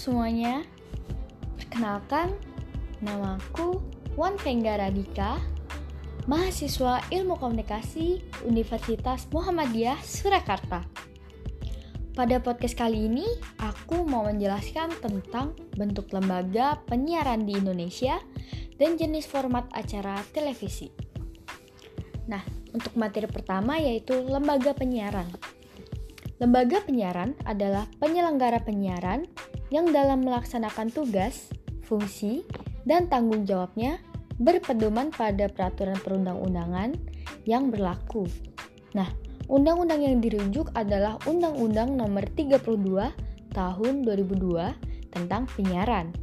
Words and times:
semuanya, 0.00 0.64
perkenalkan 1.60 2.32
namaku 3.04 3.84
Wan 4.16 4.40
Vengga 4.40 4.80
Radika, 4.80 5.36
mahasiswa 6.24 7.04
Ilmu 7.12 7.36
Komunikasi 7.36 8.24
Universitas 8.48 9.28
Muhammadiyah 9.28 10.00
Surakarta. 10.00 10.88
Pada 12.16 12.40
podcast 12.40 12.80
kali 12.80 13.12
ini, 13.12 13.28
aku 13.60 14.08
mau 14.08 14.24
menjelaskan 14.24 14.88
tentang 15.04 15.52
bentuk 15.76 16.08
lembaga 16.16 16.80
penyiaran 16.88 17.44
di 17.44 17.60
Indonesia 17.60 18.24
dan 18.80 18.96
jenis 18.96 19.28
format 19.28 19.68
acara 19.76 20.16
televisi. 20.32 20.88
Nah, 22.24 22.40
untuk 22.72 22.96
materi 22.96 23.28
pertama 23.28 23.76
yaitu 23.76 24.16
lembaga 24.16 24.72
penyiaran. 24.72 25.28
Lembaga 26.40 26.80
penyiaran 26.88 27.36
adalah 27.44 27.84
penyelenggara 28.00 28.64
penyiaran 28.64 29.28
yang 29.70 29.90
dalam 29.94 30.26
melaksanakan 30.26 30.90
tugas, 30.90 31.50
fungsi, 31.86 32.46
dan 32.86 33.06
tanggung 33.06 33.46
jawabnya 33.46 34.02
berpedoman 34.38 35.14
pada 35.14 35.46
peraturan 35.50 35.98
perundang-undangan 36.02 36.94
yang 37.46 37.70
berlaku. 37.70 38.26
Nah, 38.92 39.06
Undang-undang 39.50 40.06
yang 40.06 40.22
dirujuk 40.22 40.70
adalah 40.78 41.18
Undang-Undang 41.26 41.98
Nomor 41.98 42.22
32 42.38 43.10
Tahun 43.50 43.94
2002 44.06 45.10
tentang 45.10 45.50
penyiaran. 45.50 46.14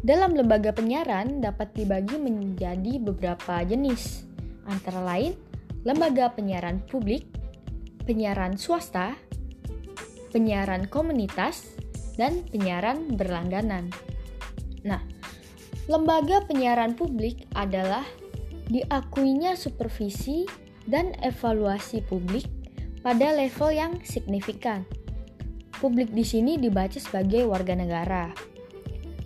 Dalam 0.00 0.32
lembaga 0.32 0.72
penyiaran 0.72 1.44
dapat 1.44 1.76
dibagi 1.76 2.16
menjadi 2.16 3.04
beberapa 3.04 3.60
jenis, 3.68 4.24
antara 4.64 5.04
lain 5.04 5.36
lembaga 5.84 6.32
penyiaran 6.32 6.80
publik, 6.88 7.28
penyiaran 8.08 8.56
swasta, 8.56 9.12
penyiaran 10.32 10.88
komunitas, 10.88 11.76
dan 12.18 12.42
penyiaran 12.50 13.14
berlangganan. 13.14 13.88
Nah, 14.82 15.00
lembaga 15.86 16.42
penyiaran 16.44 16.98
publik 16.98 17.46
adalah 17.54 18.04
diakuinya 18.68 19.56
supervisi 19.56 20.44
dan 20.84 21.14
evaluasi 21.24 22.04
publik 22.04 22.44
pada 23.00 23.32
level 23.32 23.70
yang 23.72 23.92
signifikan. 24.02 24.84
Publik 25.78 26.10
di 26.10 26.26
sini 26.26 26.58
dibaca 26.58 26.98
sebagai 26.98 27.46
warga 27.46 27.78
negara. 27.78 28.34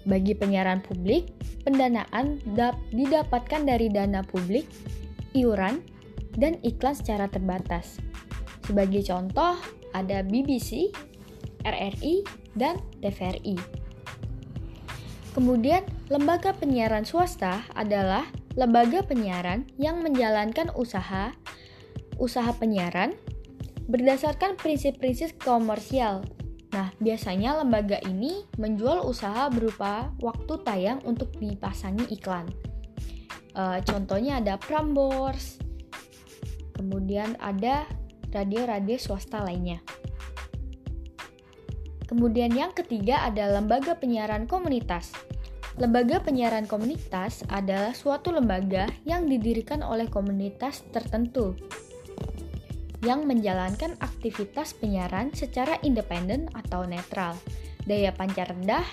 Bagi 0.04 0.36
penyiaran 0.36 0.84
publik, 0.84 1.32
pendanaan 1.64 2.36
didapatkan 2.92 3.62
dari 3.64 3.88
dana 3.88 4.20
publik, 4.20 4.68
iuran, 5.32 5.80
dan 6.36 6.60
iklan 6.60 6.92
secara 6.92 7.30
terbatas. 7.30 7.96
Sebagai 8.68 9.00
contoh, 9.08 9.56
ada 9.96 10.20
BBC, 10.26 10.92
RRI, 11.64 12.41
dan 12.56 12.80
TVRI. 13.00 13.56
Kemudian, 15.32 15.84
lembaga 16.12 16.52
penyiaran 16.52 17.08
swasta 17.08 17.64
adalah 17.72 18.28
lembaga 18.52 19.00
penyiaran 19.00 19.64
yang 19.80 20.04
menjalankan 20.04 20.68
usaha 20.76 21.32
usaha 22.20 22.52
penyiaran 22.52 23.16
berdasarkan 23.88 24.60
prinsip-prinsip 24.60 25.40
komersial. 25.40 26.22
Nah, 26.72 26.88
biasanya 27.00 27.60
lembaga 27.60 28.00
ini 28.04 28.48
menjual 28.56 29.04
usaha 29.04 29.48
berupa 29.52 30.12
waktu 30.24 30.54
tayang 30.64 31.00
untuk 31.04 31.32
dipasangi 31.36 32.08
iklan. 32.08 32.48
E, 33.52 33.84
contohnya 33.84 34.40
ada 34.40 34.56
Prambors, 34.56 35.60
kemudian 36.72 37.36
ada 37.36 37.84
radio-radio 38.32 38.96
swasta 38.96 39.44
lainnya. 39.44 39.84
Kemudian 42.12 42.52
yang 42.52 42.76
ketiga 42.76 43.24
ada 43.24 43.56
lembaga 43.56 43.96
penyiaran 43.96 44.44
komunitas. 44.44 45.16
Lembaga 45.80 46.20
penyiaran 46.20 46.68
komunitas 46.68 47.40
adalah 47.48 47.96
suatu 47.96 48.28
lembaga 48.28 48.84
yang 49.08 49.24
didirikan 49.24 49.80
oleh 49.80 50.04
komunitas 50.12 50.84
tertentu 50.92 51.56
yang 53.00 53.24
menjalankan 53.24 53.96
aktivitas 54.04 54.76
penyiaran 54.76 55.32
secara 55.32 55.80
independen 55.80 56.52
atau 56.52 56.84
netral, 56.84 57.32
daya 57.88 58.12
pancar 58.12 58.52
rendah, 58.52 58.84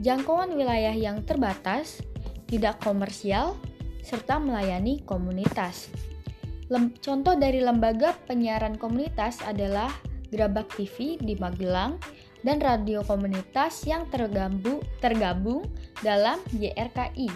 jangkauan 0.00 0.56
wilayah 0.56 0.96
yang 0.96 1.20
terbatas, 1.28 2.00
tidak 2.48 2.80
komersial, 2.80 3.54
serta 4.00 4.40
melayani 4.40 5.04
komunitas. 5.04 5.92
Lem 6.72 6.96
contoh 7.04 7.36
dari 7.36 7.60
lembaga 7.60 8.16
penyiaran 8.24 8.80
komunitas 8.80 9.44
adalah 9.44 9.92
Grabak 10.32 10.72
TV 10.72 11.20
di 11.20 11.36
Magelang 11.36 12.00
dan 12.42 12.58
radio 12.58 13.02
komunitas 13.06 13.86
yang 13.86 14.06
tergabung, 14.10 14.82
tergabung 14.98 15.66
dalam 16.02 16.38
YRKI, 16.54 17.30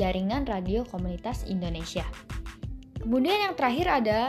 Jaringan 0.00 0.48
Radio 0.48 0.84
Komunitas 0.88 1.44
Indonesia. 1.48 2.04
Kemudian 2.98 3.48
yang 3.48 3.54
terakhir 3.54 3.86
ada 3.88 4.20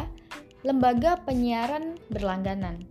lembaga 0.64 1.20
penyiaran 1.24 1.96
berlangganan. 2.12 2.84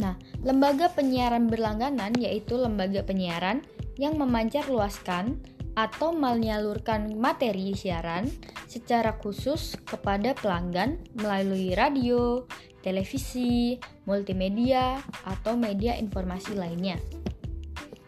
Nah, 0.00 0.16
lembaga 0.40 0.88
penyiaran 0.92 1.48
berlangganan 1.48 2.16
yaitu 2.16 2.56
lembaga 2.56 3.04
penyiaran 3.04 3.60
yang 4.00 4.16
memancar 4.16 4.64
luaskan 4.68 5.40
atau 5.76 6.12
menyalurkan 6.12 7.14
materi 7.16 7.72
siaran 7.76 8.28
secara 8.66 9.16
khusus 9.18 9.76
kepada 9.86 10.34
pelanggan 10.36 11.00
melalui 11.18 11.74
radio, 11.74 12.44
televisi, 12.80 13.76
multimedia, 14.08 15.00
atau 15.24 15.56
media 15.56 15.96
informasi 15.96 16.56
lainnya. 16.56 16.96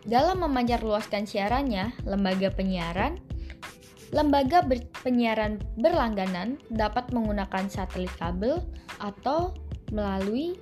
Dalam 0.03 0.43
memancar 0.43 0.83
luaskan 0.83 1.29
siarannya, 1.29 1.95
lembaga 2.03 2.51
penyiaran 2.51 3.23
Lembaga 4.13 4.61
ber 4.61 4.85
penyiaran 5.01 5.57
berlangganan 5.81 6.61
dapat 6.69 7.09
menggunakan 7.17 7.65
satelit 7.73 8.13
kabel 8.21 8.61
atau 9.01 9.57
melalui 9.89 10.53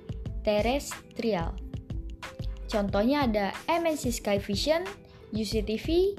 terestrial. 0.47 1.51
Contohnya 2.71 3.27
ada 3.27 3.51
MNC 3.67 4.23
Sky 4.23 4.39
Vision, 4.39 4.87
UCTV, 5.35 6.15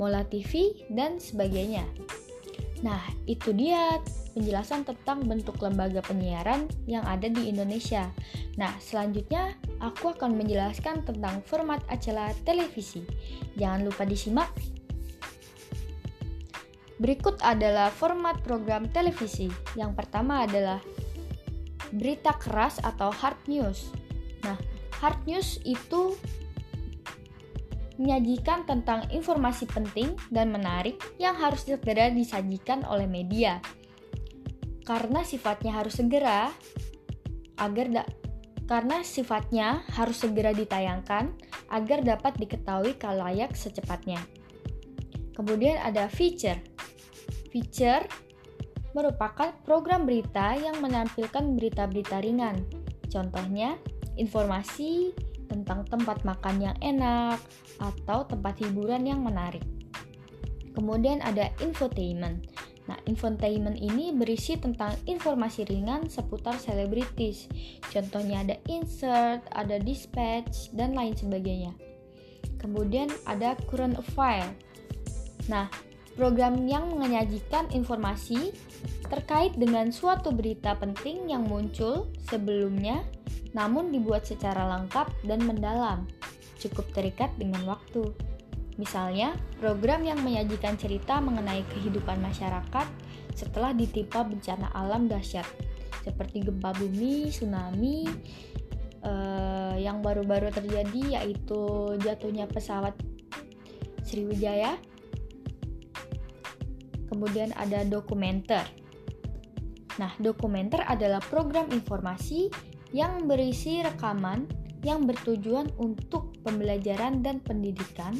Mola 0.00 0.24
TV, 0.24 0.72
dan 0.88 1.20
sebagainya. 1.20 1.84
Nah, 2.80 3.00
itu 3.28 3.52
dia 3.52 4.00
penjelasan 4.32 4.88
tentang 4.88 5.28
bentuk 5.28 5.60
lembaga 5.60 6.00
penyiaran 6.00 6.64
yang 6.88 7.04
ada 7.04 7.28
di 7.28 7.52
Indonesia. 7.52 8.08
Nah, 8.56 8.72
selanjutnya 8.80 9.52
aku 9.84 10.16
akan 10.16 10.40
menjelaskan 10.40 11.04
tentang 11.04 11.44
format 11.44 11.84
acara 11.92 12.32
televisi. 12.48 13.04
Jangan 13.60 13.84
lupa 13.84 14.08
disimak 14.08 14.48
Berikut 17.00 17.40
adalah 17.40 17.88
format 17.88 18.44
program 18.44 18.84
televisi. 18.92 19.48
Yang 19.72 20.04
pertama 20.04 20.44
adalah 20.44 20.84
berita 21.96 22.36
keras 22.36 22.76
atau 22.84 23.08
hard 23.08 23.40
news. 23.48 23.88
Nah, 24.44 24.60
hard 25.00 25.16
news 25.24 25.56
itu 25.64 26.12
menyajikan 28.00 28.64
tentang 28.64 29.04
informasi 29.12 29.68
penting 29.68 30.16
dan 30.32 30.48
menarik 30.48 30.96
yang 31.20 31.36
harus 31.36 31.68
segera 31.68 32.08
disajikan 32.08 32.80
oleh 32.88 33.04
media. 33.04 33.60
Karena 34.88 35.20
sifatnya 35.20 35.76
harus 35.76 36.00
segera 36.00 36.48
agar 37.60 37.86
da 37.92 38.02
karena 38.64 39.04
sifatnya 39.04 39.84
harus 39.92 40.24
segera 40.24 40.56
ditayangkan 40.56 41.36
agar 41.68 42.00
dapat 42.00 42.40
diketahui 42.40 42.96
kalayak 42.96 43.52
secepatnya. 43.52 44.22
Kemudian 45.36 45.76
ada 45.82 46.08
feature. 46.08 46.58
Feature 47.52 48.06
merupakan 48.94 49.54
program 49.66 50.06
berita 50.06 50.54
yang 50.56 50.78
menampilkan 50.78 51.54
berita-berita 51.54 52.22
ringan. 52.22 52.62
Contohnya, 53.10 53.74
informasi 54.14 55.14
tentang 55.50 55.82
tempat 55.90 56.22
makan 56.22 56.62
yang 56.62 56.76
enak 56.78 57.42
atau 57.82 58.22
tempat 58.22 58.62
hiburan 58.62 59.02
yang 59.02 59.26
menarik. 59.26 59.66
Kemudian 60.70 61.18
ada 61.26 61.50
infotainment. 61.58 62.46
Nah, 62.86 62.98
infotainment 63.06 63.78
ini 63.78 64.14
berisi 64.14 64.54
tentang 64.58 64.94
informasi 65.06 65.66
ringan 65.66 66.06
seputar 66.06 66.58
selebritis. 66.58 67.50
Contohnya 67.90 68.46
ada 68.46 68.56
insert, 68.70 69.42
ada 69.50 69.78
dispatch, 69.82 70.70
dan 70.74 70.94
lain 70.94 71.14
sebagainya. 71.14 71.74
Kemudian 72.58 73.10
ada 73.26 73.58
current 73.66 73.98
affair. 73.98 74.46
Nah, 75.50 75.66
program 76.14 76.66
yang 76.66 76.94
menyajikan 76.98 77.70
informasi 77.70 78.54
terkait 79.10 79.54
dengan 79.58 79.90
suatu 79.90 80.30
berita 80.30 80.78
penting 80.78 81.30
yang 81.30 81.46
muncul 81.46 82.10
sebelumnya, 82.30 83.02
namun 83.54 83.90
dibuat 83.90 84.26
secara 84.26 84.66
lengkap 84.78 85.10
dan 85.26 85.42
mendalam, 85.42 86.06
cukup 86.62 86.86
terikat 86.94 87.30
dengan 87.38 87.66
waktu. 87.66 88.10
Misalnya, 88.78 89.36
program 89.60 90.06
yang 90.06 90.22
menyajikan 90.24 90.78
cerita 90.78 91.20
mengenai 91.20 91.66
kehidupan 91.74 92.22
masyarakat 92.22 92.86
setelah 93.34 93.76
ditimpa 93.76 94.24
bencana 94.24 94.72
alam 94.72 95.04
dahsyat, 95.10 95.44
seperti 96.00 96.46
gempa 96.46 96.72
bumi, 96.78 97.28
tsunami, 97.28 98.08
uh, 99.04 99.76
yang 99.76 100.00
baru-baru 100.00 100.48
terjadi 100.52 101.20
yaitu 101.20 101.60
jatuhnya 102.00 102.48
pesawat 102.48 102.96
Sriwijaya. 104.04 104.80
Kemudian 107.10 107.50
ada 107.58 107.82
dokumenter. 107.82 108.62
Nah, 109.98 110.14
dokumenter 110.22 110.86
adalah 110.86 111.20
program 111.20 111.68
informasi 111.74 112.48
yang 112.94 113.26
berisi 113.26 113.82
rekaman 113.82 114.46
yang 114.80 115.04
bertujuan 115.04 115.68
untuk 115.76 116.40
pembelajaran 116.40 117.20
dan 117.20 117.42
pendidikan, 117.44 118.16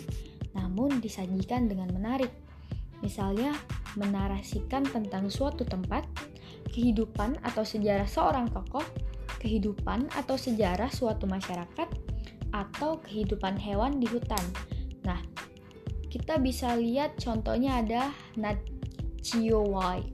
namun 0.52 1.00
disajikan 1.00 1.70
dengan 1.70 1.88
menarik. 1.94 2.28
Misalnya, 3.00 3.56
menarasikan 3.96 4.84
tentang 4.84 5.32
suatu 5.32 5.64
tempat, 5.64 6.04
kehidupan 6.68 7.40
atau 7.40 7.64
sejarah 7.64 8.04
seorang 8.04 8.52
tokoh, 8.52 8.84
kehidupan 9.40 10.12
atau 10.12 10.36
sejarah 10.36 10.92
suatu 10.92 11.24
masyarakat, 11.24 11.88
atau 12.52 12.98
kehidupan 13.00 13.56
hewan 13.56 13.96
di 14.02 14.06
hutan. 14.10 14.42
Nah, 15.06 15.22
kita 16.10 16.42
bisa 16.42 16.74
lihat 16.76 17.16
contohnya 17.16 17.80
ada 17.80 18.10
Wild. 19.34 20.08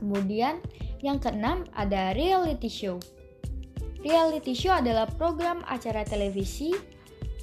Kemudian 0.00 0.60
yang 1.04 1.20
keenam 1.20 1.64
ada 1.76 2.12
reality 2.16 2.68
show. 2.68 3.00
Reality 4.00 4.56
show 4.56 4.72
adalah 4.72 5.04
program 5.12 5.60
acara 5.68 6.04
televisi 6.08 6.72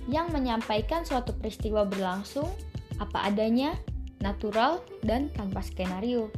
yang 0.09 0.33
menyampaikan 0.33 1.05
suatu 1.05 1.35
peristiwa 1.37 1.85
berlangsung 1.85 2.49
apa 2.97 3.29
adanya, 3.29 3.77
natural, 4.25 4.81
dan 5.05 5.29
tanpa 5.37 5.61
skenario. 5.61 6.33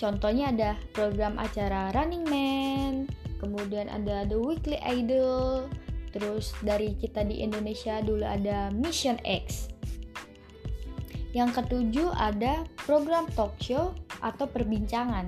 Contohnya 0.00 0.50
ada 0.52 0.70
program 0.96 1.36
acara 1.36 1.92
Running 1.92 2.24
Man, 2.26 2.94
kemudian 3.44 3.92
ada 3.92 4.24
The 4.24 4.40
Weekly 4.40 4.80
Idol, 4.80 5.68
terus 6.16 6.56
dari 6.64 6.96
kita 6.96 7.28
di 7.28 7.44
Indonesia 7.44 8.00
dulu 8.00 8.24
ada 8.24 8.72
Mission 8.72 9.20
X. 9.22 9.73
Yang 11.34 11.60
ketujuh 11.60 12.14
ada 12.14 12.62
program 12.86 13.26
talk 13.34 13.58
show 13.58 13.90
atau 14.22 14.46
perbincangan. 14.46 15.26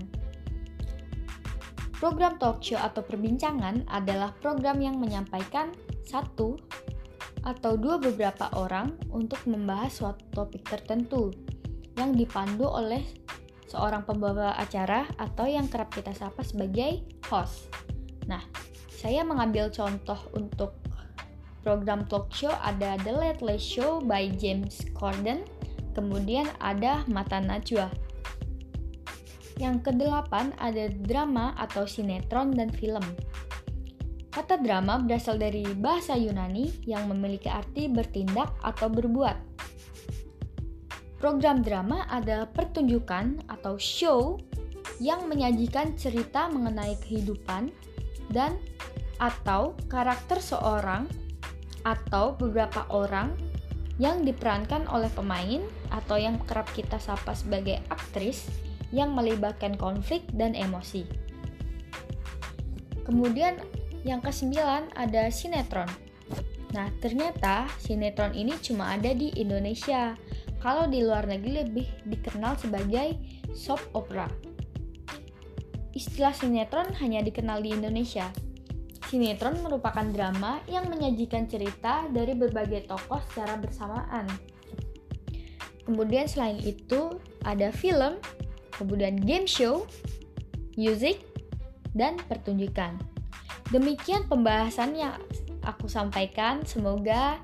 Program 1.99 2.39
talk 2.39 2.63
show 2.63 2.79
atau 2.79 3.03
perbincangan 3.03 3.91
adalah 3.91 4.31
program 4.39 4.79
yang 4.79 5.03
menyampaikan 5.03 5.75
satu 6.07 6.55
atau 7.43 7.75
dua 7.75 7.99
beberapa 7.99 8.47
orang 8.55 8.95
untuk 9.11 9.43
membahas 9.51 9.99
suatu 9.99 10.23
topik 10.31 10.63
tertentu 10.67 11.35
yang 11.99 12.15
dipandu 12.15 12.71
oleh 12.71 13.03
seorang 13.67 14.07
pembawa 14.07 14.55
acara 14.55 15.11
atau 15.19 15.47
yang 15.51 15.67
kerap 15.67 15.91
kita 15.91 16.15
sapa 16.15 16.47
sebagai 16.47 17.03
host. 17.27 17.67
Nah, 18.31 18.43
saya 18.91 19.27
mengambil 19.27 19.71
contoh 19.75 20.19
untuk 20.39 20.75
program 21.67 22.07
talk 22.07 22.31
show 22.31 22.55
ada 22.63 22.95
The 23.03 23.11
Late 23.11 23.43
Late 23.43 23.63
Show 23.63 23.99
by 24.03 24.31
James 24.39 24.87
Corden, 24.95 25.43
kemudian 25.97 26.45
ada 26.61 27.09
Mata 27.09 27.41
Najwa. 27.41 27.89
Yang 29.57 29.89
kedelapan 29.89 30.53
ada 30.61 30.93
drama 30.93 31.57
atau 31.57 31.89
sinetron 31.89 32.53
dan 32.53 32.69
film. 32.69 33.03
Kata 34.29 34.61
drama 34.61 35.01
berasal 35.01 35.41
dari 35.41 35.65
bahasa 35.65 36.13
Yunani 36.13 36.85
yang 36.85 37.09
memiliki 37.09 37.49
arti 37.49 37.89
bertindak 37.89 38.53
atau 38.61 38.93
berbuat. 38.93 39.57
Program 41.17 41.65
drama 41.65 42.05
adalah 42.13 42.45
pertunjukan 42.53 43.49
atau 43.49 43.81
show 43.81 44.37
yang 45.01 45.25
menyajikan 45.25 45.97
cerita 45.97 46.53
mengenai 46.53 47.01
kehidupan 47.01 47.73
dan 48.29 48.61
atau 49.17 49.73
karakter 49.89 50.37
seorang 50.37 51.09
atau 51.89 52.37
beberapa 52.37 52.85
orang 52.93 53.33
yang 53.97 54.25
diperankan 54.25 54.85
oleh 54.93 55.09
pemain 55.17 55.65
atau 55.89 56.21
yang 56.21 56.37
kerap 56.45 56.69
kita 56.77 57.01
sapa 57.01 57.33
sebagai 57.33 57.81
aktris 57.89 58.49
yang 58.93 59.17
melibatkan 59.17 59.75
konflik 59.75 60.23
dan 60.37 60.53
emosi. 60.53 61.09
Kemudian 63.09 63.57
yang 64.05 64.21
kesembilan 64.21 64.93
ada 64.95 65.33
sinetron. 65.33 65.89
Nah, 66.75 66.93
ternyata 67.01 67.71
sinetron 67.81 68.37
ini 68.37 68.53
cuma 68.61 68.93
ada 68.93 69.11
di 69.17 69.33
Indonesia. 69.39 70.15
Kalau 70.61 70.91
di 70.91 71.01
luar 71.01 71.25
negeri 71.25 71.65
lebih 71.65 71.87
dikenal 72.05 72.59
sebagai 72.59 73.17
soap 73.55 73.81
opera. 73.95 74.27
Istilah 75.97 76.35
sinetron 76.37 76.93
hanya 77.01 77.25
dikenal 77.25 77.65
di 77.65 77.73
Indonesia. 77.73 78.29
Sinetron 79.07 79.63
merupakan 79.63 80.03
drama 80.11 80.59
yang 80.67 80.91
menyajikan 80.91 81.47
cerita 81.47 82.11
dari 82.11 82.35
berbagai 82.35 82.91
tokoh 82.91 83.23
secara 83.31 83.55
bersamaan. 83.55 84.27
Kemudian 85.87 86.27
selain 86.27 86.59
itu 86.59 87.15
ada 87.47 87.71
film, 87.71 88.19
kemudian 88.75 89.15
game 89.23 89.47
show, 89.47 89.87
music, 90.75 91.23
dan 91.95 92.19
pertunjukan. 92.27 92.99
Demikian 93.71 94.27
pembahasan 94.27 94.99
yang 94.99 95.15
aku 95.63 95.87
sampaikan. 95.87 96.67
Semoga 96.67 97.39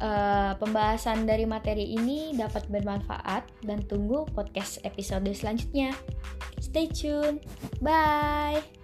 uh, 0.00 0.52
pembahasan 0.56 1.24
dari 1.28 1.44
materi 1.44 1.96
ini 1.96 2.32
dapat 2.36 2.68
bermanfaat 2.72 3.44
dan 3.64 3.84
tunggu 3.84 4.24
podcast 4.32 4.80
episode 4.84 5.28
selanjutnya. 5.32 5.92
Stay 6.60 6.88
tune. 6.88 7.40
Bye. 7.84 8.75